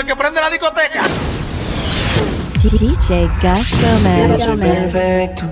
[0.00, 1.02] el que prende la discoteca.
[2.62, 5.44] DJ Yo soy perfecto,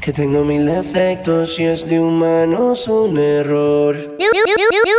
[0.00, 3.96] que tengo mil defectos y es de humanos un error.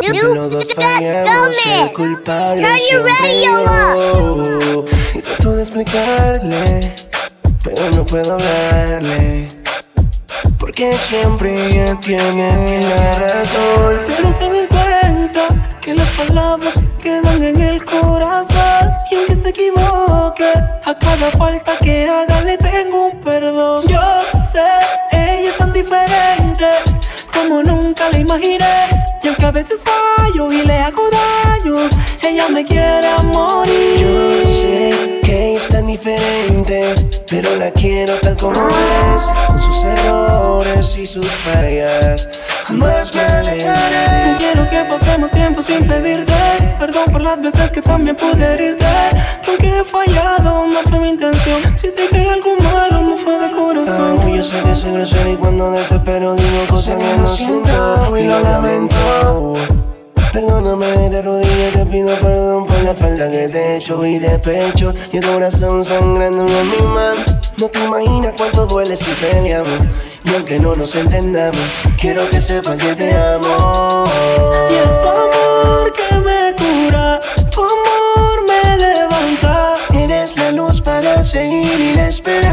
[0.02, 3.13] Entre los dos fallamos, el culpable siempre
[3.43, 4.86] yo.
[5.14, 6.95] Y trato de explicarle,
[7.64, 9.48] pero no puedo hablarle.
[10.59, 13.98] Porque siempre ella tiene la razón.
[14.07, 15.48] Pero cuenta
[15.88, 18.91] que las palabras se quedan en el corazón.
[19.09, 20.52] Y aunque se equivoque,
[20.84, 23.85] a cada falta que haga le tengo un perdón.
[23.88, 24.02] Yo
[24.52, 24.65] sé,
[25.13, 26.67] ella es tan diferente
[27.34, 28.89] como nunca la imaginé.
[29.23, 31.88] Y aunque a veces fallo y le hago daño,
[32.21, 33.98] ella me quiere a morir.
[34.01, 36.96] Yo sé ella es tan diferente,
[37.30, 42.30] pero la quiero tal como es, con sus errores y sus fallas.
[42.66, 44.32] Jamás me alejaré.
[44.32, 46.34] No quiero que pasemos tiempo sin pedirte
[46.77, 48.85] perdón por las veces que también pude herirte.
[49.46, 51.76] Porque he fallado, no fue mi intención.
[51.76, 54.35] Si te dije algo malo, no fue de corazón.
[54.35, 58.40] yo sé que soy grosero y cuando desespero digo cosas que no siento y lo
[58.40, 59.55] lamento.
[60.38, 64.38] Perdóname de rodillas, te pido perdón por la falta que te he hecho y de
[64.38, 67.25] pecho y el corazón sangrando en mi mano.
[67.57, 69.88] No te imaginas cuánto duele si peleamos
[70.25, 71.59] y aunque no nos entendamos,
[72.00, 74.03] quiero que sepas que te amo.
[74.69, 77.19] Y es tu amor que me cura,
[77.50, 79.74] tu amor me levanta.
[79.96, 82.47] Eres la luz para seguir y la esperanza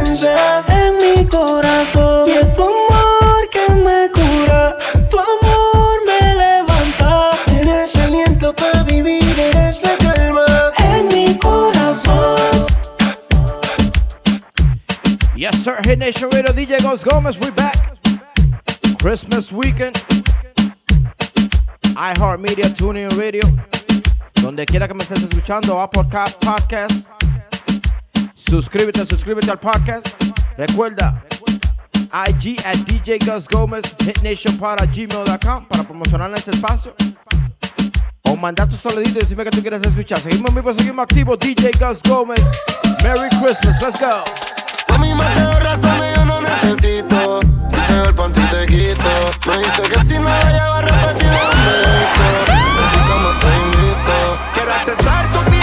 [15.96, 17.76] Nation Radio, DJ Ghost Gomez, we back.
[19.00, 19.96] Christmas weekend.
[21.96, 23.42] iHeartMedia, Tuning Radio.
[24.42, 27.06] Donde quiera que me estés escuchando, Apple Ca- Podcast.
[28.34, 30.06] Suscríbete, suscríbete al podcast.
[30.56, 31.24] Recuerda,
[32.28, 36.94] IG at DJ Gus Gomez, hitnationpod@gmail.com para promocionar ese espacio.
[38.22, 40.20] O mandar tu saludito y decirme que tú quieres escuchar.
[40.20, 41.38] Seguimos en vivo, seguimos activos.
[41.38, 42.40] DJ Gus Gomez.
[43.02, 44.24] Merry Christmas, let's go.
[44.94, 47.40] A mí me tengo razones, yo no necesito.
[47.68, 49.10] Si te veo el panty te quito.
[49.46, 52.26] Me dice que si no llevo a repetir un pedito.
[52.84, 54.16] Así como te invito.
[54.54, 55.53] Quiero accesar tu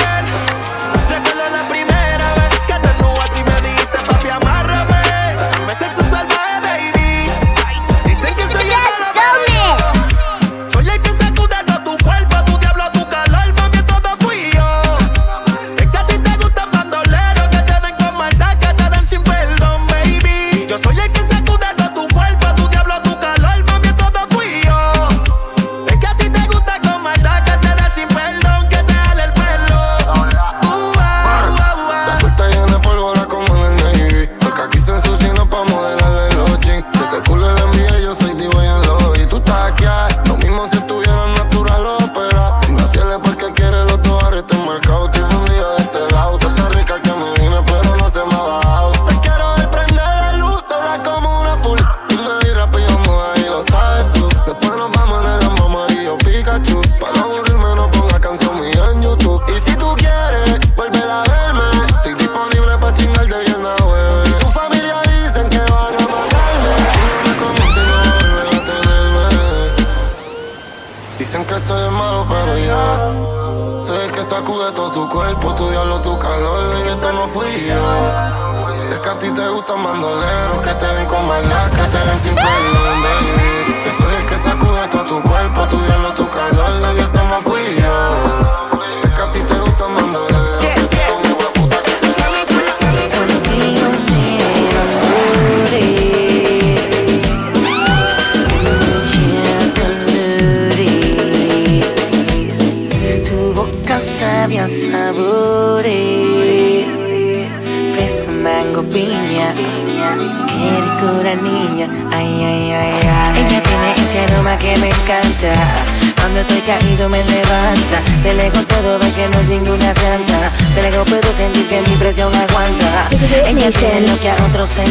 [123.72, 124.06] Michelle.
[124.06, 124.84] Lo que a otros se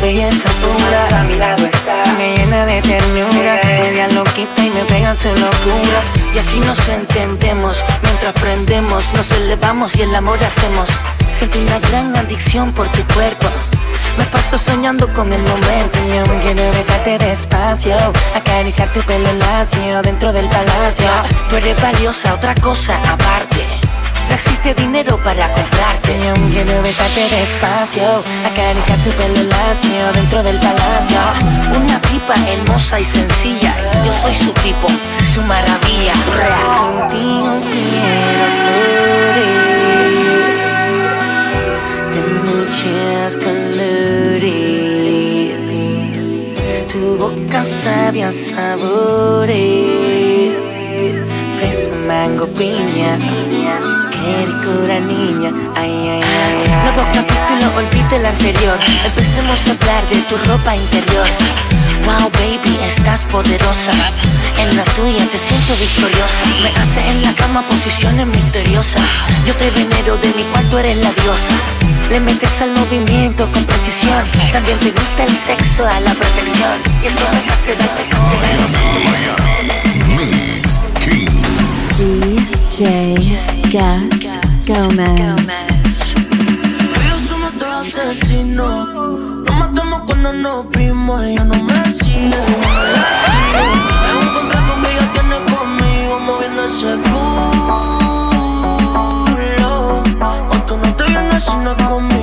[0.00, 1.20] belleza pura.
[1.20, 2.14] A mi lado está.
[2.16, 5.98] Me llena de ternura, media loquita y me pega su locura.
[6.34, 10.88] Y así nos entendemos, mientras prendemos, nos elevamos y el amor hacemos.
[11.30, 13.48] Siento una gran adicción por tu cuerpo.
[14.16, 17.96] Me paso soñando con el momento y aún quiero besarte despacio
[18.36, 21.06] Acariciar tu pelo lacio dentro del palacio
[21.50, 23.63] Tú eres valiosa, otra cosa aparte
[24.28, 26.16] no existe dinero para comprarte.
[26.16, 31.18] Y aunque no besarte despacio, acariciar tu pelo lacio dentro del palacio.
[31.76, 33.74] Una tipa hermosa y sencilla.
[34.04, 34.88] Yo soy su tipo,
[35.34, 36.12] su maravilla.
[36.36, 37.08] Real.
[37.08, 38.44] Contigo quiero
[39.04, 39.64] flores
[42.14, 44.54] de muchas colores.
[46.92, 49.54] Tu boca sabia sabores.
[51.56, 53.18] Fresa, mango, piña
[54.24, 56.72] el cura niña, ay, ay, ay, ay.
[56.84, 58.78] Nuevo capítulo, olvide el anterior.
[59.04, 61.26] Empecemos a hablar de tu ropa interior.
[62.04, 63.92] Wow, baby, estás poderosa.
[64.58, 66.44] En la tuya te siento victoriosa.
[66.62, 69.02] Me haces en la cama posiciones misteriosas.
[69.46, 71.54] Yo te venero de mi cuarto, eres la diosa.
[72.10, 74.22] Le metes al movimiento con precisión.
[74.52, 76.78] También te gusta el sexo a la perfección.
[77.02, 78.04] Y eso me hace darte
[78.44, 80.60] Miami, Miami,
[81.00, 81.60] Kings.
[81.98, 83.53] DJ.
[83.74, 84.38] Gas
[84.68, 85.66] Gómez.
[86.28, 88.88] Ellos somos dos asesinos.
[88.94, 91.20] Nos matamos cuando nos vimos.
[91.24, 92.28] Ella no me sigue.
[92.28, 96.20] Es un contrato que ella tiene conmigo.
[96.20, 97.64] Moviendo ese culo.
[100.70, 102.13] O no te vienes sino conmigo.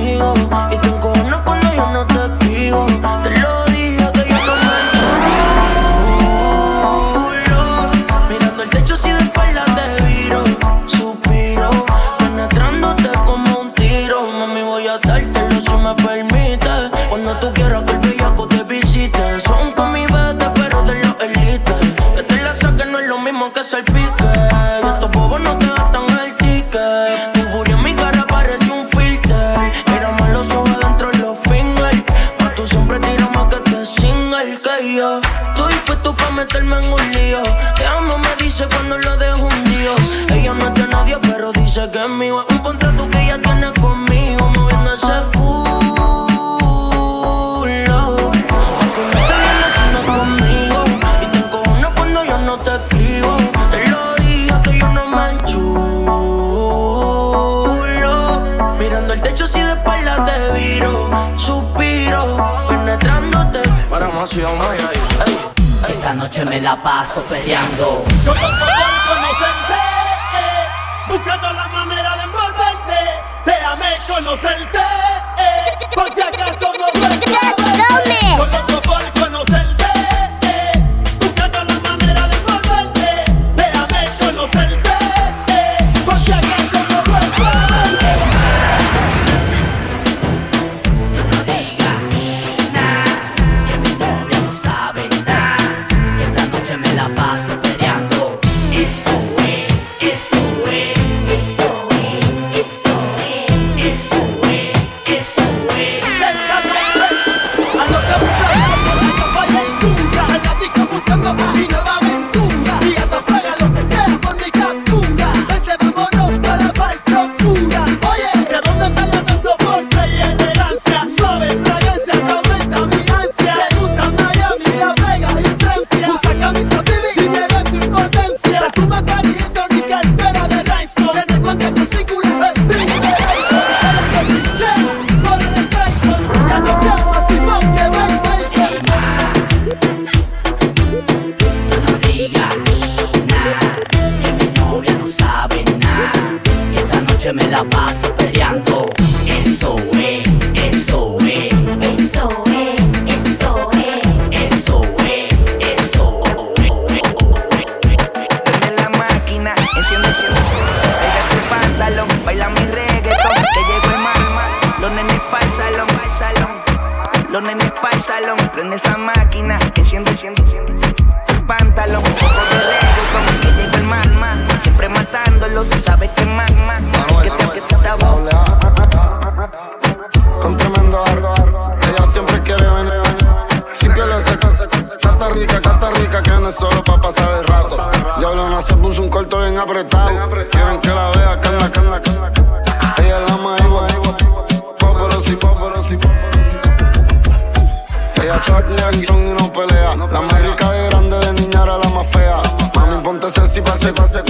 [203.90, 204.21] pase,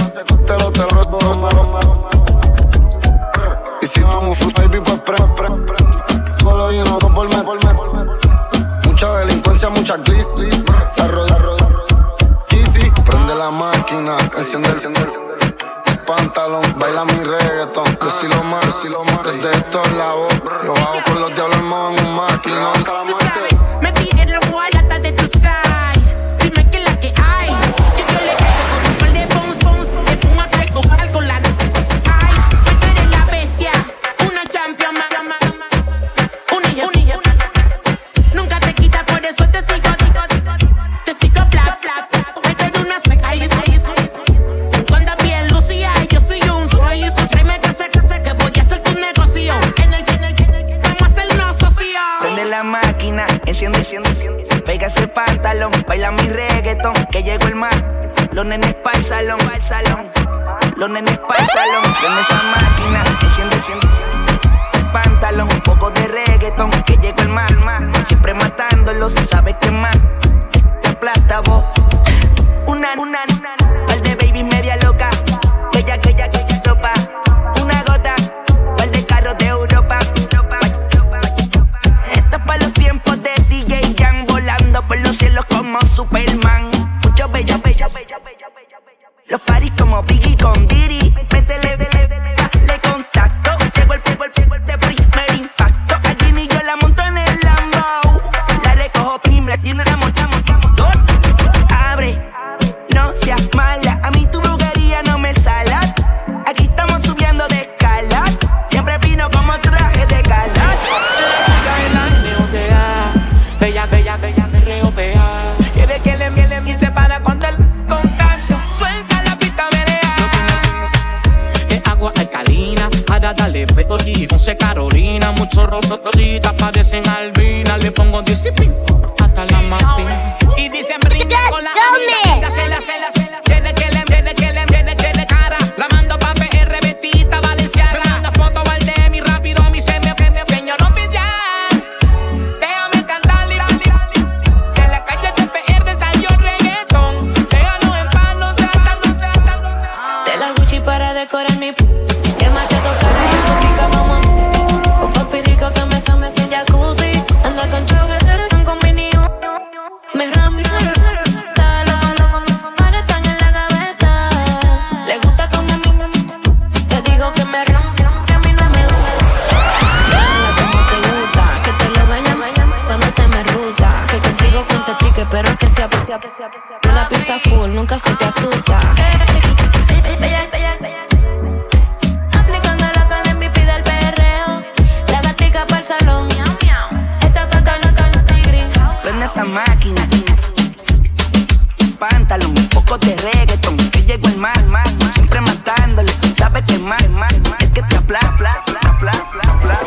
[192.43, 193.77] reggaetón, un poco de reggaetón.
[193.91, 194.85] Que llegó el mal, mal,
[195.15, 196.11] siempre matándole.
[196.37, 199.79] Sabe que mal, mal, es que te apla, apla, apla, apla, apla.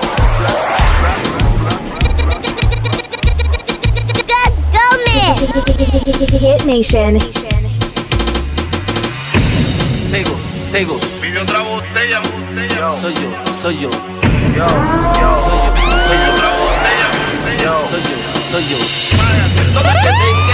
[6.38, 7.18] Hit Nation.
[10.10, 10.30] Tego,
[10.72, 11.00] Tego.
[11.20, 13.00] Pide otra botella, botella.
[13.00, 13.30] Soy yo,
[13.62, 13.90] soy yo.
[13.90, 13.90] Yo,
[14.56, 14.68] yo.
[15.46, 15.72] Soy yo,
[16.06, 16.34] soy yo.
[16.34, 17.06] Otra botella,
[17.40, 17.64] botella.
[17.64, 17.88] Yo.
[17.90, 18.16] Soy yo,
[18.50, 18.78] soy yo.
[19.18, 20.45] Vaya, perdona que te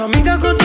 [0.00, 0.57] Y con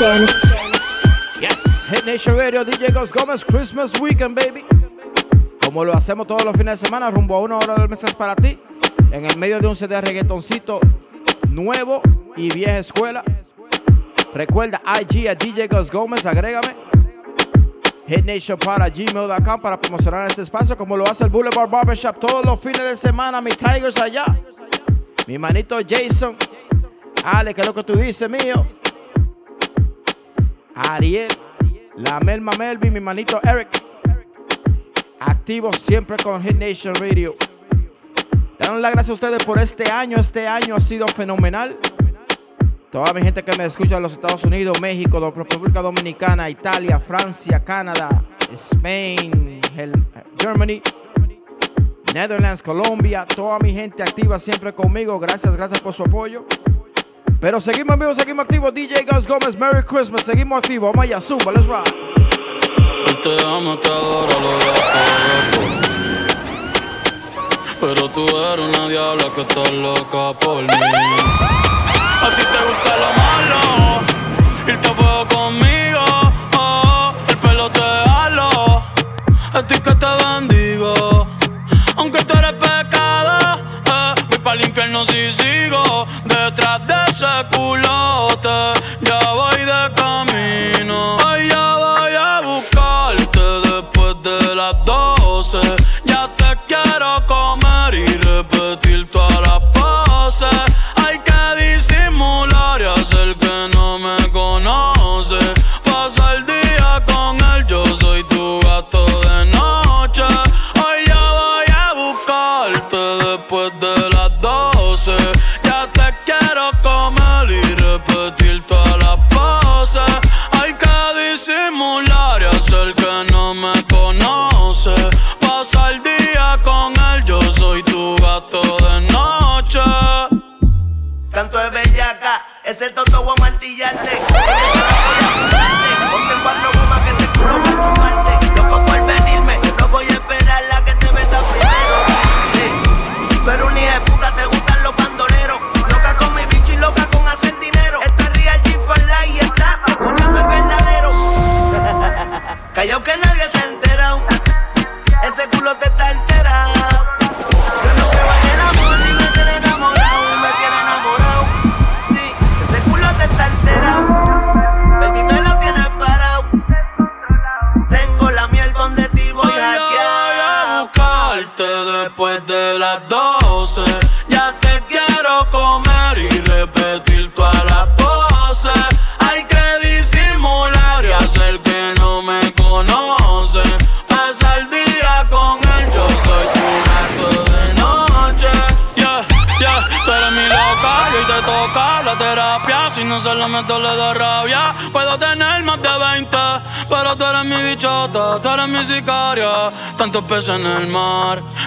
[0.00, 0.28] Nation.
[1.40, 4.64] Yes, Hit Nation Radio, DJ Ghost Gómez, Christmas Weekend, baby.
[5.64, 8.36] Como lo hacemos todos los fines de semana, rumbo a una hora del mes para
[8.36, 8.56] ti.
[9.10, 10.78] En el medio de un CD reggaetoncito
[11.48, 12.00] nuevo
[12.36, 13.24] y vieja escuela.
[14.34, 16.76] Recuerda IG a DJ Ghost Gómez, agrégame.
[18.06, 22.60] Hitnation para gmail.com para promocionar este espacio como lo hace el Boulevard Barbershop todos los
[22.60, 23.40] fines de semana.
[23.40, 24.26] Mi Tigers allá.
[25.26, 26.36] Mi manito Jason.
[27.24, 28.64] Ale, ¿qué es lo que tú dices, mío?
[30.78, 31.28] Ariel,
[31.96, 33.68] la Melma Melvin, mi manito Eric.
[35.18, 37.34] Activo siempre con Hit Nation Radio.
[38.58, 40.18] Dando las gracias a ustedes por este año.
[40.18, 41.76] Este año ha sido fenomenal.
[42.90, 47.64] Toda mi gente que me escucha en los Estados Unidos, México, República Dominicana, Italia, Francia,
[47.64, 49.60] Canadá, Spain,
[50.40, 50.80] Germany,
[52.14, 53.26] Netherlands, Colombia.
[53.26, 55.18] Toda mi gente activa siempre conmigo.
[55.18, 56.46] Gracias, gracias por su apoyo.
[57.40, 58.74] Pero seguimos en vivo, seguimos activos.
[58.74, 60.24] DJ Gus Gómez, Merry Christmas.
[60.24, 60.90] Seguimos activos.
[60.90, 61.86] Vamos allá, zumba, let's rock.
[63.22, 64.58] Te ama, te adora, lo
[67.80, 70.68] Pero tú eres una diabla que está loca por mí.
[70.68, 73.60] A ti te gusta lo malo,
[74.66, 76.04] irte a fuego conmigo.
[76.58, 78.82] Oh, el pelo te halo,
[79.52, 81.28] a ti que te bendigo.
[81.96, 85.87] Aunque tú eres pecado, eh, voy para el infierno si sigo.
[86.58, 89.07] Detrás de ese culote,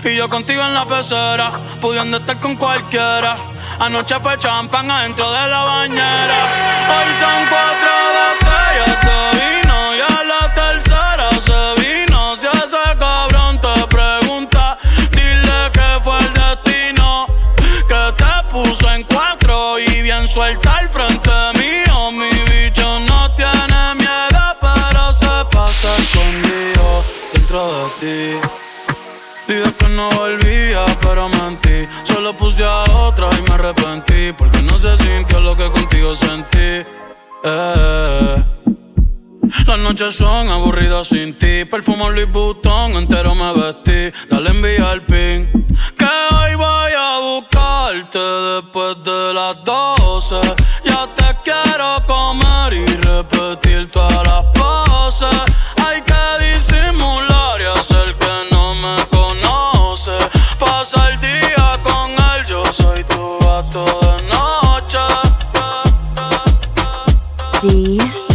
[0.04, 3.36] y yo contigo en la pecera, pudiendo estar con cualquiera.
[3.80, 6.46] Anoche fue champán adentro de la bañera.
[6.88, 12.36] Hoy son cuatro botellas de vino y a la tercera se vino.
[12.36, 14.78] Si ese cabrón te pregunta,
[15.10, 17.26] dile que fue el destino
[17.88, 21.81] que te puso en cuatro y bien suelta al frente mío.
[27.52, 27.92] Dentro.
[29.48, 31.88] Dije que no volvía, pero mentí.
[32.04, 34.32] Solo puse a otra y me arrepentí.
[34.38, 36.86] Porque no se sintió lo que contigo sentí.
[37.44, 38.44] Eh.
[39.66, 41.66] Las noches son aburridas sin ti.
[41.66, 44.18] Perfumo Louis Vuitton, entero me vestí.
[44.30, 45.68] Dale envía el pin.
[45.98, 50.36] Que hoy voy a buscarte después de las 12.
[50.86, 54.61] Ya te quiero comer y repetir todas las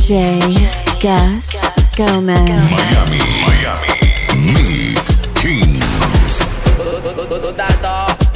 [0.07, 0.39] DJ
[1.03, 1.51] Gas
[1.99, 2.39] Gomez.
[2.39, 4.95] Miami, Miami,
[5.35, 6.47] Kings.
[6.77, 7.27] Tú,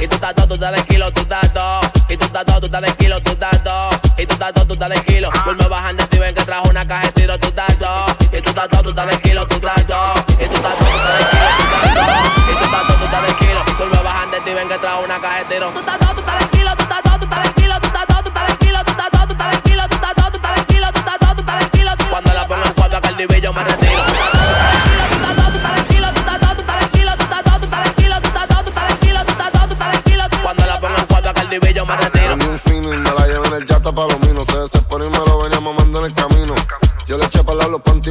[0.05, 1.79] tú, tato, tú estás de kilo, tú tato,
[2.09, 3.31] y tú tato, tú estás de kilo, tú
[4.17, 5.29] y tú tato, tú estás de kilo.
[5.45, 8.83] Vuelve bajando y ven que trajo una caja de tiro, tú tato, y tú tato,
[8.83, 10.20] tú estás de kilo, tú tato.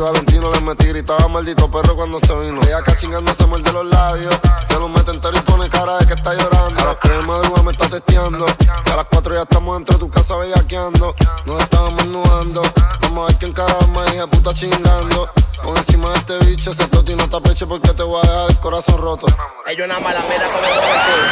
[0.01, 2.61] Valentino, le metí gritaba maldito perro cuando se vino.
[2.63, 4.35] Ella acá chingando se muerde los labios.
[4.67, 6.83] Se los mete entero y pone cara de que está llorando.
[6.83, 8.47] A las 3 de madrugada me está testeando.
[8.87, 11.15] Y a las 4 ya estamos dentro de tu casa bellaqueando.
[11.47, 12.63] Nos estábamos nudando.
[13.03, 15.31] Vamos a ver quién carajo me dije puta chingando.
[15.63, 18.51] Con encima de este bicho ese toti no te peche porque te voy a dejar
[18.51, 19.27] el corazón roto.
[19.67, 20.81] Ellos una mala mira como tú.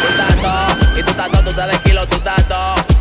[0.03, 2.45] Tú estás y tú estás tú estás de kilo, tú estás.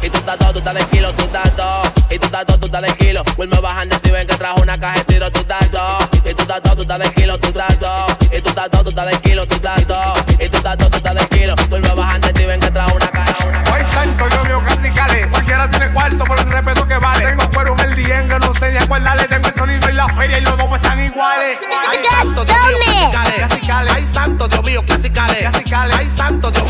[0.01, 1.86] Y tú estás tú estás de kilo, tú estás.
[2.17, 3.23] Y tú estás dos, tú estás de kilo.
[3.35, 6.09] Vuelve bajando y ven que trajo una caja de tiro, tú estás dos.
[6.25, 8.17] Y tú estás tú estás de kilo, tú estás dos.
[8.31, 10.19] Y tú estás tú estás de kilo, tú estás dos.
[10.39, 11.53] Y tú estás tú estás de kilo.
[11.69, 13.75] Vuelve bajando y ven que trajo una caja, una caja.
[13.75, 15.29] Ay, santo, yo mío, casi cale.
[15.29, 17.25] Cualquiera tiene cuarto, pero el respeto que vale.
[17.27, 19.23] Tengo cuero en el dien, que no sé ni acordarle.
[19.25, 21.59] Tengo el sonido y la feria y los dos pesan iguales.
[21.87, 23.35] Ay, santo, Dios mío, casi cale.
[23.37, 23.91] Casi cale.
[23.93, 25.43] Ay, santo, Dios mío, casi cale.
[25.43, 25.93] Casi cale.
[25.95, 26.65] Ay, santo, Dios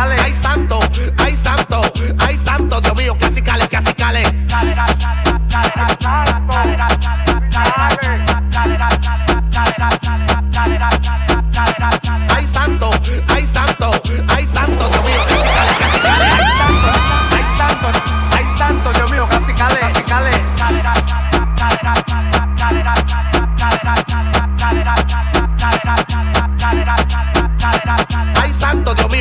[0.00, 0.29] Dale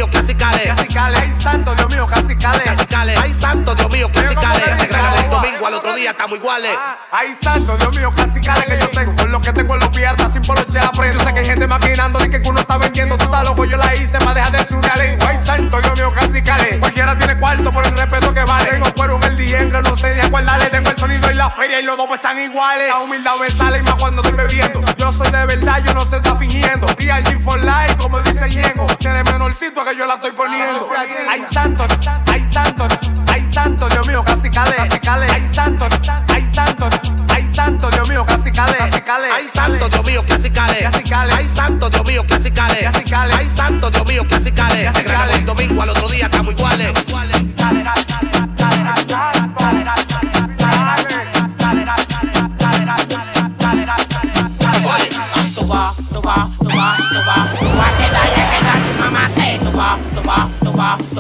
[0.10, 0.64] mío, casi cale.
[0.64, 1.18] Casi cale.
[1.18, 2.64] Ay, santo, Dios mío, casi cale.
[2.64, 3.16] Casi cale.
[3.16, 4.78] Ay, santo, Dios mío, casi Oye, ¿cómo cale.
[4.78, 6.72] Se el domingo al otro día estamos iguales.
[7.12, 9.16] Ay, santo, Dios mío, casi cale que yo tengo.
[9.16, 11.20] Con lo que tengo en los piernas, sin poloche aprendo.
[11.20, 13.18] Yo sé que hay gente maquinando de que uno está vendiendo.
[13.18, 13.59] Tú estás loco,
[21.84, 22.90] los dos pesan iguales.
[22.90, 24.82] La humildad me sale y más cuando estoy bebiendo.
[24.98, 26.88] Yo soy de verdad, yo no se está fingiendo.
[26.88, 28.88] TRG for life, como dice Yengo.
[29.00, 30.90] Que de menorcito que yo la estoy poniendo.
[31.30, 31.86] Ay, santo,
[32.28, 32.88] ay, santo,
[33.32, 34.76] ay, santo, Dios mío, casi cale.
[34.76, 35.28] Casi cale.
[35.32, 35.88] Ay, santo,
[36.28, 36.90] ay, santo,
[37.34, 38.78] ay, santo, Dios mío, casi cale.
[38.78, 39.28] Casi cale.
[39.34, 40.80] Ay, santo, Dios mío, casi cale.
[40.80, 41.34] Casi cale.
[41.34, 42.80] Ay, santo, Dios mío, casi cale.
[42.84, 43.34] Casi cale.
[43.38, 44.84] Ay, santo, Dios mío, casi cale.
[44.86, 45.00] Casi
[45.34, 45.99] el domingo al otro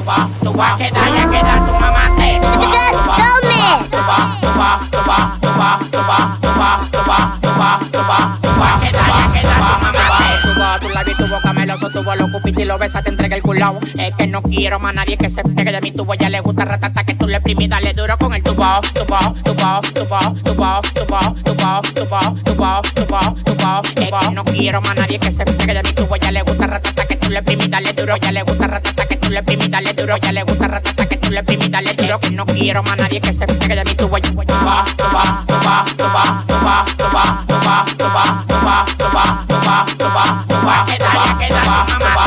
[0.09, 2.39] vas, tú vas, tú vas a quedar y a quedar tu mamá te.
[2.41, 6.49] Tú vas, tú vas, tú vas, tú vas, tú vas, tú vas, tú vas, tú
[6.57, 9.41] vas, tú vas, tú vas, tú vas, tú vas, tú vas a quedar y a
[9.41, 10.47] quedar tu mamá te.
[10.47, 13.03] Tu voz, tu labio y tu boca me lo sostuvo, lo cupiste y lo besas,
[13.03, 13.79] te entrega el culao.
[13.97, 16.65] Es que no quiero más nadie que se pegue de mi tubo, ya le gusta
[16.65, 21.81] ratata que tú le dale duro con el tubo, tubo, tubo, tubo, tubo, tubo, tubo,
[21.93, 23.81] tubo, tubo, tubo, tubo.
[23.95, 26.65] Es que no quiero más nadie que se pegue de mi tubo, ya le gusta
[26.65, 29.69] ratata que tú le exprimís, dale duro, ya le gusta ratata que tú le exprimís,
[29.69, 32.81] dale duro, ya le gusta ratata que tú le exprimís, dale duro, que no quiero
[32.81, 38.85] más nadie que se pegue de tu tuba, tuba, tuba, tuba, tuba, tuba, tuba, tuba,
[38.97, 42.25] tuba, tuba, queda ya queda tu mamá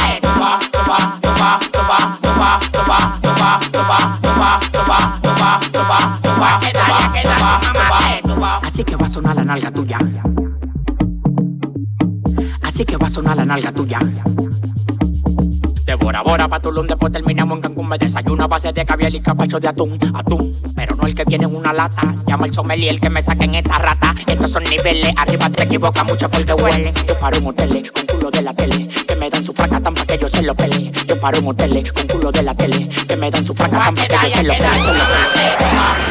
[7.99, 8.23] te.
[8.23, 8.61] Tuba.
[8.62, 9.99] Así que va a sonar la nalga tuya.
[12.62, 13.99] Así que va a sonar la nalga tuya.
[16.03, 17.88] Bora Bora pa' Tulum, después terminamos en Cancún.
[17.88, 20.53] Me desayuno a base de caviar y capacho de atún, atún.
[20.75, 22.15] Pero no el que viene en una lata.
[22.27, 24.12] Llama al sommelier que me saquen esta rata.
[24.27, 26.93] Estos son niveles, arriba te equivoca mucho porque huele.
[27.07, 28.88] Yo paro en hoteles con culo de la tele.
[29.07, 30.91] Que me dan su fracatán pa' que yo se lo pele.
[31.07, 32.88] Yo paro en hoteles con culo de la tele.
[33.07, 34.73] Que me dan su fracatán pa' que yo se lo pele.
[34.73, 35.53] Se lo pele.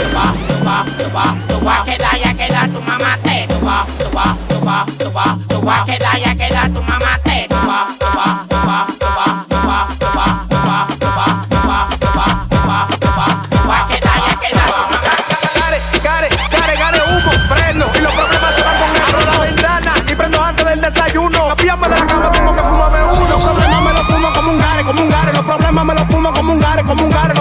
[0.08, 3.46] Tuba, tuba, tuba, tuba, queda ya queda tu mamá te.
[3.54, 7.41] Tuba, tuba, tuba, tuba, tuba, queda ya queda tu mamá te.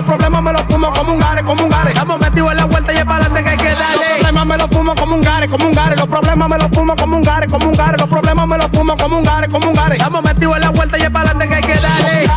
[0.00, 2.64] Los problemas me los fumo como un gare, como un gare Estamos metidos en la
[2.64, 5.14] vuelta y es para adelante que hay que darle Los problemas me los fumo como
[5.14, 5.96] un gare, como un gare.
[5.96, 7.96] Los problemas me los fumo como un gare, como un gare.
[7.98, 9.96] Los problemas me los fumo como un gare, como un gare.
[9.96, 12.30] Estamos metidos en la vuelta y es para adelante que hay que darle.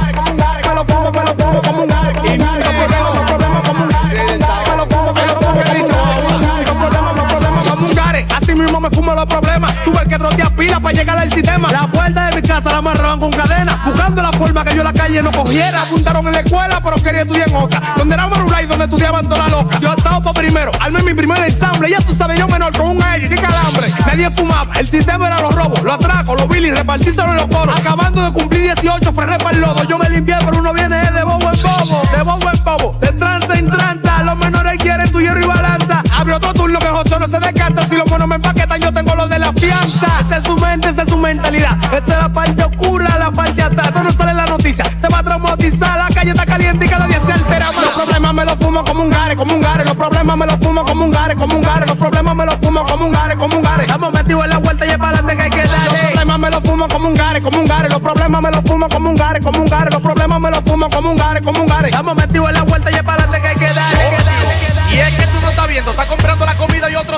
[0.68, 2.14] Me lo fumo, me lo fumo como un gare.
[2.26, 4.24] Y los problemas, los problemas como un gare.
[4.28, 5.88] Me lo fumo, me lo fumo que dice.
[5.88, 8.28] Los problemas, los problemas como un gare.
[8.36, 9.74] Así mismo me fumo los problemas.
[9.86, 11.72] Tuve que trotear pila para llegar al sistema.
[11.72, 13.82] La puerta de casa la amarraban con cadena.
[13.84, 15.82] Buscando la forma que yo la calle no cogiera.
[15.82, 17.82] Apuntaron en la escuela, pero quería estudiar en otra.
[17.98, 19.80] Donde era Marulay, donde estudiaban toda la loca.
[19.80, 21.90] Yo estaba para primero, armé mi primer ensamble.
[21.90, 23.92] Ya tú sabes, yo menor con un aire, qué calambre.
[24.06, 27.80] Nadie fumaba, el sistema era los robos, los atracos, los billy, repartírselo en los coros.
[27.80, 29.84] Acabando de cumplir 18, frené para el lodo.
[29.86, 32.02] Yo me limpié, pero uno viene de bobo en bobo.
[32.16, 34.24] De bobo en bobo, de trance en tranza.
[34.24, 36.04] Los menores quieren tu hierro y balanza.
[36.16, 37.88] Abre otro turno que José no se descansa.
[37.90, 40.08] Si los monos me empaquetan, yo tengo los de la fianza.
[40.38, 41.78] Es su mente, su mentalidad.
[41.86, 43.88] Esa es la parte oscura, la parte atrás.
[43.88, 44.84] Esto no sale la noticia.
[44.84, 47.86] Te va a traumatizar, la calle está caliente y cada día se altera más.
[47.86, 49.86] Los problemas me los fumo como un gare, como un gare.
[49.86, 51.86] Los problemas me los fumo como un gare, como un gare.
[51.86, 53.84] Los problemas me los fumo como un gare, como un gare.
[53.84, 56.02] Estamos metidos en la vuelta y es para adelante que hay que darle.
[56.02, 57.90] Los problemas me los fumo como un gare, como un gare.
[57.90, 59.90] Los problemas me los fumo como un gare, como un gare.
[59.92, 61.88] Los problemas me los fumo como un gare, como un gare.
[61.90, 64.04] Estamos metidos en la vuelta y es para adelante que hay que darle.
[64.92, 67.18] Y es que tú no estás viendo, estás comprando la comida y otro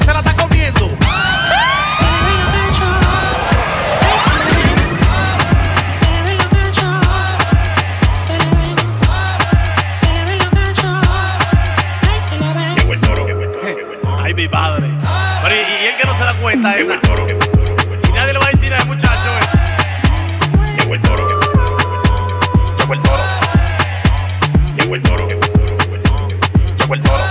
[16.73, 16.88] ¿eh?
[18.08, 20.75] Y nadie le va a decir a ese muchacho, ¿eh?
[20.78, 21.28] Llegó el toro.
[22.78, 23.23] Llegó el toro.
[24.75, 25.28] Llegó el toro.
[26.78, 27.23] Llegó el toro.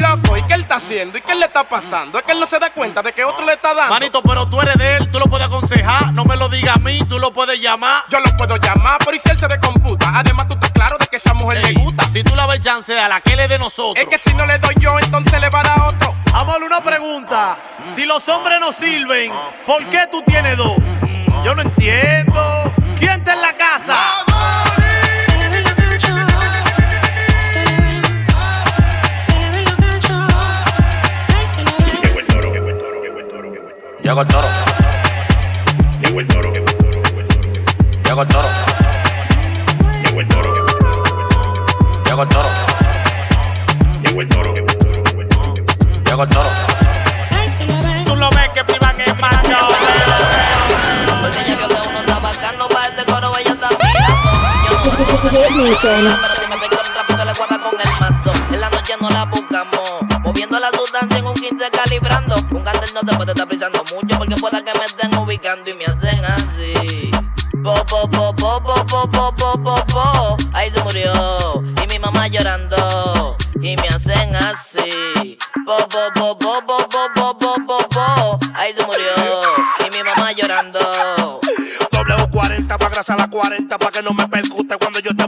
[0.00, 1.18] Loco, ¿y qué él está haciendo?
[1.18, 2.18] ¿Y qué le está pasando?
[2.18, 3.94] Es que él no se da cuenta de que otro le está dando.
[3.94, 6.78] Manito, pero tú eres de él, tú lo puedes aconsejar, no me lo digas a
[6.78, 8.04] mí, tú lo puedes llamar.
[8.10, 10.12] Yo lo puedo llamar, pero ¿y si él se descomputa?
[10.14, 11.18] Además, tú estás claro de que
[11.52, 12.08] le gusta.
[12.08, 14.02] Si tú la ves chance a la que le de nosotros.
[14.02, 16.14] Es que si no le doy yo, entonces le va a dar otro.
[16.32, 17.58] Amor, una pregunta.
[17.88, 19.32] Si los hombres no sirven,
[19.66, 20.76] ¿por qué tú tienes dos?
[21.44, 22.72] Yo no entiendo.
[22.98, 23.96] ¿Quién está en la casa?
[34.02, 34.48] Llegó el toro.
[36.00, 36.52] Llegó el toro.
[38.04, 38.63] Llegó el toro.
[42.14, 42.48] Llegó el toro.
[44.00, 44.54] Llegó el toro.
[46.04, 46.48] Llegó el toro.
[48.06, 49.58] Tú lo ves que privan es mayo.
[51.20, 53.68] Porque ella vio que uno está bacano para este coro, ella está.
[53.68, 53.88] Pero
[55.82, 58.32] si me le guarda con el mazo.
[58.52, 59.80] En la noche no la buscamos.
[60.22, 62.36] Moviendo la sustancia en un 15 calibrando.
[62.52, 65.74] Un cartel no se puede estar frisando mucho porque pueda que me estén ubicando y
[65.74, 67.10] me hacen así.
[67.64, 70.43] Po, po, po, po, po, po, po, po, po, po.
[73.74, 75.36] Y me hacen así.
[75.66, 78.38] Po, po, po, po, po, po, po, po, po, po.
[78.54, 79.10] Ahí se murió.
[79.84, 80.78] Y mi mamá llorando.
[81.90, 84.53] W40 pa' grasa la 40 pa' que no me percute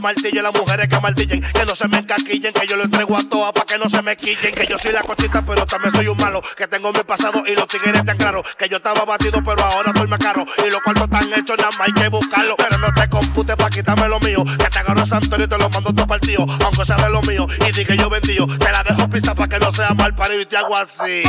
[0.07, 0.41] martillo.
[0.41, 3.51] Las mujeres que martillen, que no se me encaquillen, que yo lo entrego a todas
[3.51, 4.53] pa' que no se me quillen.
[4.53, 6.41] Que yo soy la cosita, pero también soy un malo.
[6.55, 8.43] Que tengo mi pasado y los tigres tan claros.
[8.57, 10.45] Que yo estaba batido, pero ahora estoy más caro.
[10.65, 12.55] Y los cuartos están hechos, nada más hay que buscarlo.
[12.57, 14.43] Pero no te computes pa' quitarme lo mío.
[14.45, 16.45] Que te agarro Santorio y te lo mando todo partido.
[16.63, 18.47] Aunque sea de lo mío y di que yo vendío.
[18.47, 21.23] Te la dejo pisa pa' que no sea mal parido y te hago así.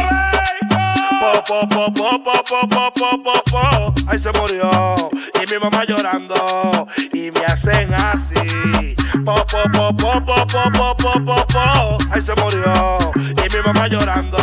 [1.21, 3.95] Po, po, po, po, po, po, po, po, po, po.
[4.07, 4.95] Ahí se murió.
[5.43, 6.87] Y mi mamá llorando.
[7.13, 8.68] Y me hacen así.
[9.25, 12.99] Po, po, po, po, po, po, se murió.
[13.17, 14.39] Y mi mamá llorando.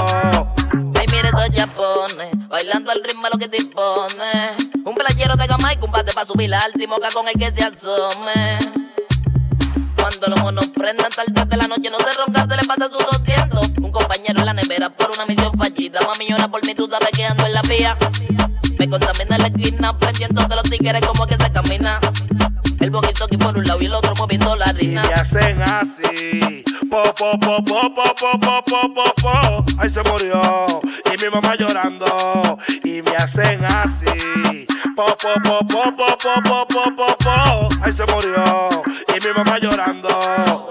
[0.98, 4.56] Ay, mire esos japones, bailando al ritmo de lo que te impone.
[4.86, 8.60] Un playero de gama y combate para subir al timoca con el que se asome.
[9.98, 13.20] Cuando los monos prendan tarde de la noche, no se ronca, se le pasa sus
[13.20, 13.70] 200.
[13.82, 16.00] Un compañero en la nevera por una misión fallida.
[16.08, 17.98] Mami llora por mí, tú sabes que ando en la vía.
[18.78, 22.00] Me contamina la esquina, prendiendo de los tigres como que se camina.
[22.96, 25.04] Por un lado y el otro moviendo la Y harina.
[25.04, 26.64] me hacen así.
[26.90, 29.66] Po, po, po, po, po, po, po, po, po, po.
[29.80, 30.82] Ahí se murió.
[31.14, 32.58] Y mi mamá llorando.
[32.84, 34.66] Y me hacen así.
[34.96, 37.70] Po, po, po, po, po, po, po, po, po, po.
[37.84, 38.70] Ahí se murió.
[39.10, 40.70] Y mi mamá llorando.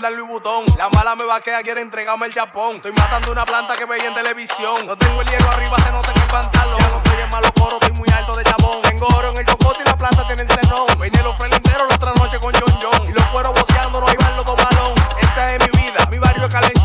[0.00, 2.76] La mala me vaquea, quiere entregarme el chapón.
[2.76, 4.86] Estoy matando una planta que veía en televisión.
[4.86, 6.78] No tengo el hierro arriba, se nota en el pantalón.
[6.78, 8.80] Ya no estoy en malo coro, estoy muy alto de chabón.
[8.80, 10.86] Tengo oro en el cocote y la planta tiene cerrón.
[10.98, 13.08] Vine los frenes la otra noche con John John.
[13.08, 14.94] Y los cueros boceando, no iban los dos balón.
[15.20, 16.79] Esta es mi vida, mi barrio es caliente.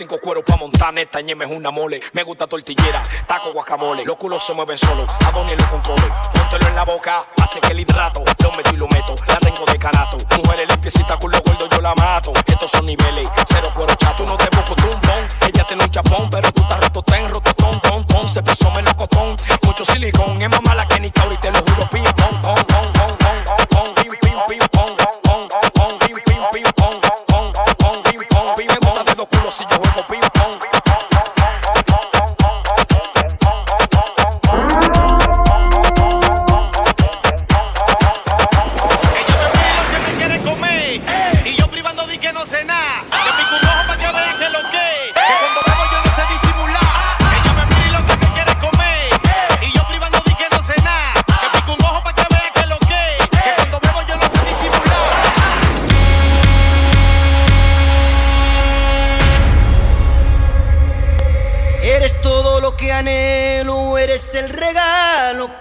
[0.00, 2.00] Cinco cueros pa' montar neta, ñeme es una mole.
[2.14, 4.02] Me gusta tortillera, taco guacamole.
[4.06, 6.10] Los culos se mueven solo, a Donnie lo controle.
[6.32, 8.22] Póntelo en la boca, hace que el hidrato.
[8.42, 10.16] Lo meto y lo meto, la tengo de canato.
[10.38, 12.32] Mujeres limpiecita, culo gordo, yo la mato.
[12.46, 14.24] Estos son niveles, cero cuero chato.
[14.24, 16.79] No te busco tumbón, ella tiene un chapón, pero tú estás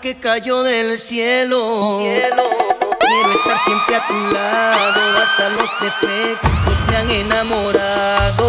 [0.09, 1.99] que cayó del cielo.
[1.99, 8.47] Quiero estar siempre a tu lado, hasta los defectos me han enamorado.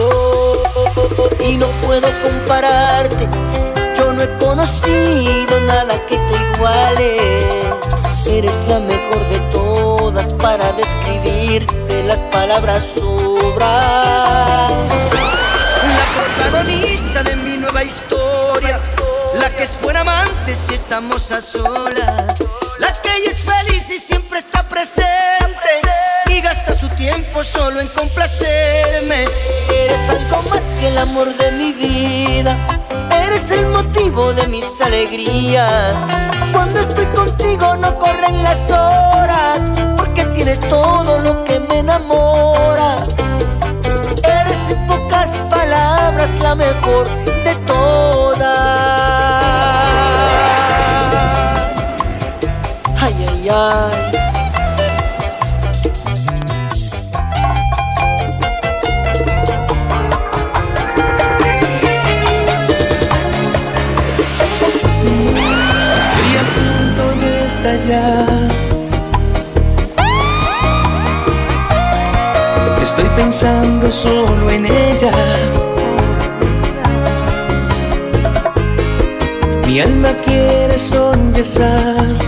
[1.45, 3.29] Y no puedo compararte,
[3.95, 7.19] yo no he conocido nada que te iguale.
[8.27, 14.73] Eres la mejor de todas para describirte, las palabras sobran.
[15.99, 18.81] La protagonista de mi nueva historia.
[19.35, 20.03] La que es buena
[20.55, 22.35] si estamos a solas.
[22.79, 25.71] La ella es feliz y siempre está presente.
[26.27, 29.25] Y gasta su tiempo solo en complacerme.
[29.73, 32.57] Eres algo más que el amor de mi vida.
[33.11, 35.95] Eres el motivo de mis alegrías.
[36.53, 39.61] Cuando estoy contigo no corren las horas.
[39.97, 42.97] Porque tienes todo lo que me enamora.
[44.25, 47.09] Eres en pocas palabras la mejor
[47.45, 49.00] de todas.
[53.53, 53.91] Ay.
[72.83, 75.13] Estoy pensando solo en ella.
[79.67, 82.20] Mi alma quiere sollozar.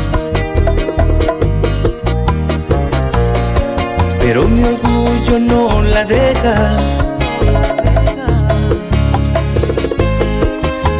[4.35, 6.75] Pero mi orgullo no la deja.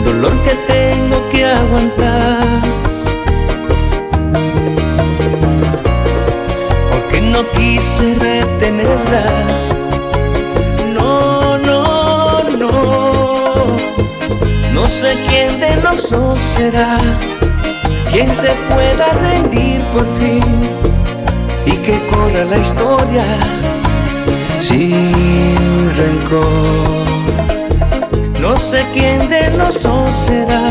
[0.05, 2.61] Dolor que tengo que aguantar.
[6.91, 9.25] Porque no quise retenerla.
[10.93, 12.69] No, no, no.
[14.75, 16.99] No sé quién de los dos será
[18.11, 20.92] quien se pueda rendir por fin
[21.67, 23.25] y que corra la historia
[24.59, 27.03] sin rencor.
[28.41, 30.69] No sé quién de los dos será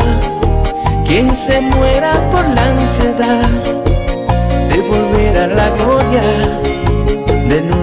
[1.06, 3.50] quien se muera por la ansiedad
[4.68, 6.22] de volver a la gloria
[7.48, 7.81] de nuestro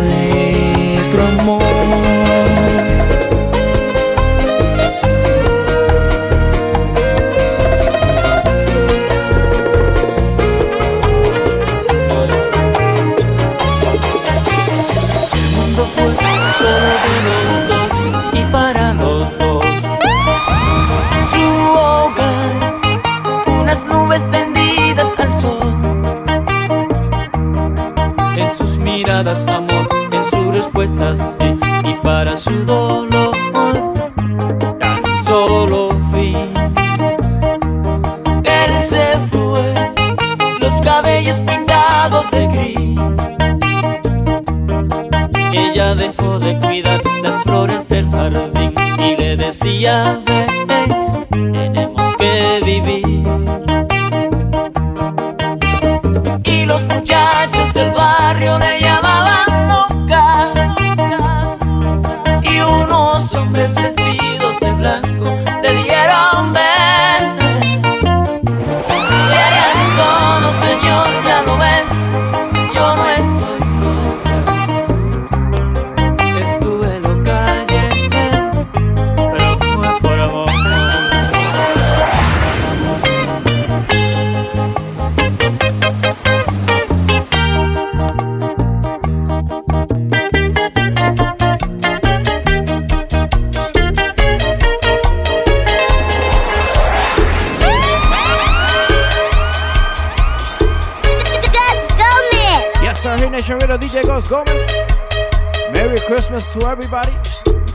[106.57, 107.15] Everybody.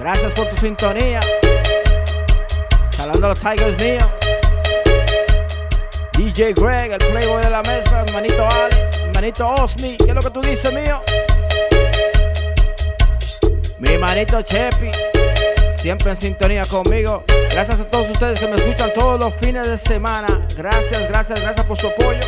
[0.00, 1.20] Gracias por tu sintonía.
[2.90, 4.04] Saludando a los Tigers míos.
[6.18, 10.30] DJ Greg, el playboy de la mesa, hermanito Ale, hermanito Osni, ¿qué es lo que
[10.30, 11.00] tú dices mío?
[13.78, 14.90] Mi hermanito Chepi,
[15.76, 17.22] siempre en sintonía conmigo.
[17.50, 20.46] Gracias a todos ustedes que me escuchan todos los fines de semana.
[20.56, 22.20] Gracias, gracias, gracias por su apoyo.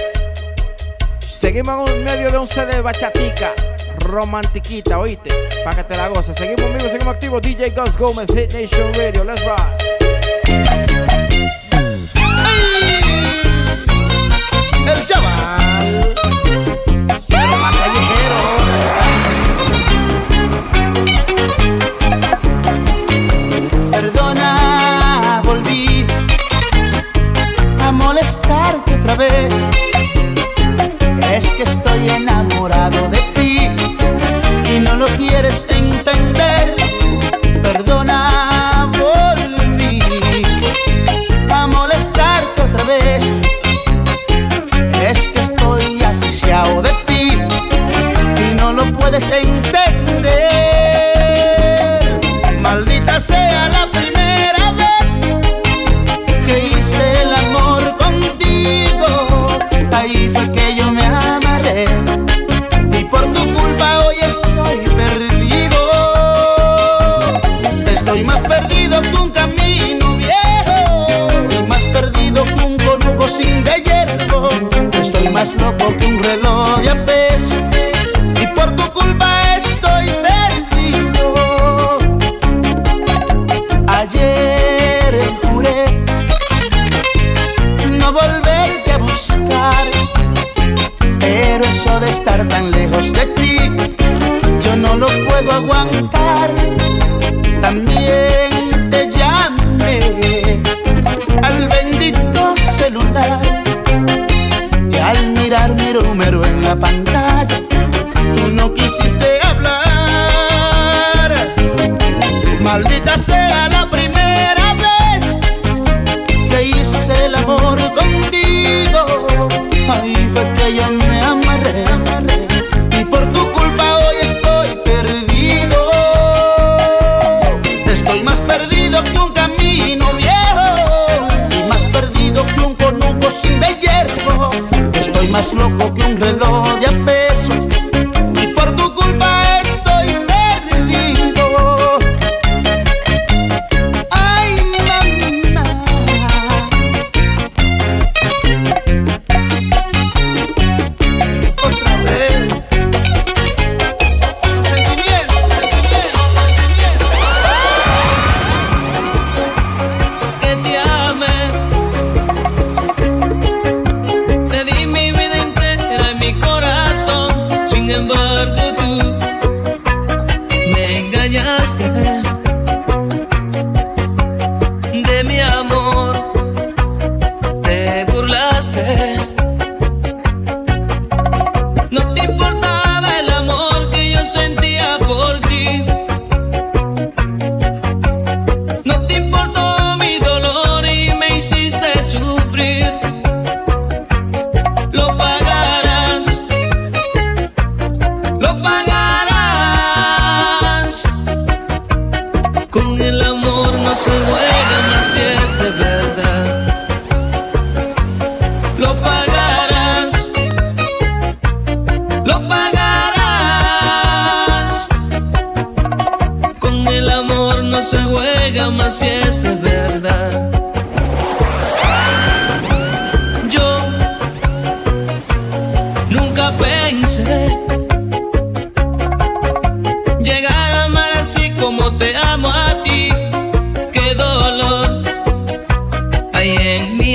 [1.18, 3.52] Seguimos en medio de un CD de bachatica
[4.06, 5.30] romantiquita, oíste,
[5.64, 6.36] para que te la goces.
[6.36, 7.42] Seguimos amigos, seguimos activos.
[7.42, 9.76] DJ Gus Gómez, Hit Nation Radio, let's ride.
[14.86, 16.14] El chaval.
[17.28, 18.40] Callejero.
[23.90, 26.06] Perdona, volví
[27.80, 29.65] a molestarte otra vez.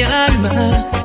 [0.02, 1.01] mi alma.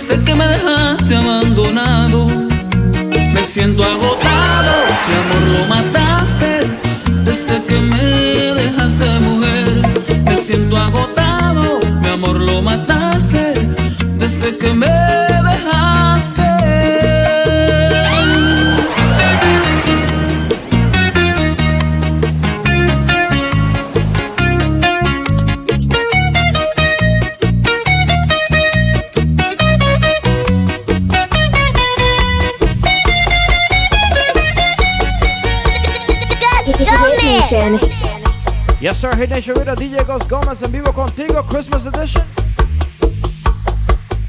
[0.00, 2.26] Desde que me dejaste abandonado,
[3.34, 4.72] me siento agotado,
[5.08, 6.60] mi amor lo mataste.
[7.24, 9.82] Desde que me dejaste mujer,
[10.24, 13.54] me siento agotado, mi amor lo mataste.
[14.20, 14.86] Desde que me
[38.78, 39.10] Yes, sir.
[39.16, 42.22] Hit Nation DJ Ghost Gómez en vivo contigo, Christmas Edition.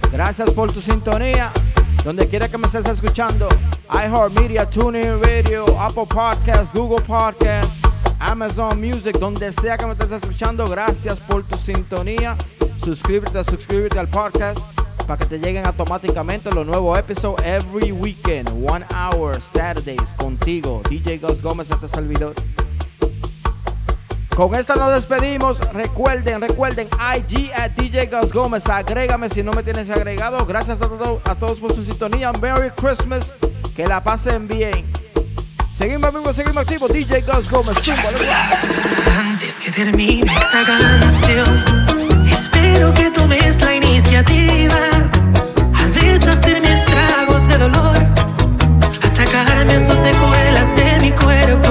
[0.09, 1.51] Gracias por tu sintonía.
[2.05, 3.49] Donde quiera que me estés escuchando,
[3.89, 7.81] iHeartMedia, TuneIn Radio, Apple Podcasts, Google Podcasts,
[8.19, 12.37] Amazon Music, donde sea que me estés escuchando, gracias por tu sintonía.
[12.77, 14.59] Suscríbete, suscríbete al podcast
[15.05, 21.17] para que te lleguen automáticamente los nuevos episodios every weekend, one hour, Saturdays, contigo, DJ
[21.17, 22.33] Gus Gómez, este servidor.
[24.39, 25.59] Con esta nos despedimos.
[25.73, 26.87] Recuerden, recuerden,
[27.17, 28.65] IG at DJ Gus Gómez.
[28.69, 30.45] Agrégame si no me tienes agregado.
[30.45, 32.31] Gracias a, todo- a todos por su sintonía.
[32.41, 33.35] Merry Christmas.
[33.75, 34.85] Que la pasen bien.
[35.73, 36.89] Seguimos amigos, seguimos activos.
[36.89, 37.79] DJ Gus Gómez.
[37.83, 38.17] Zúmbale.
[39.19, 44.75] Antes que termine esta canción, espero que tomes la iniciativa
[45.75, 51.68] a deshacerme estragos de dolor, a sacarme sus secuelas de mi cuerpo.